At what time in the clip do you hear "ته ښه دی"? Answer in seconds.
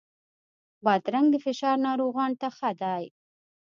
2.41-3.03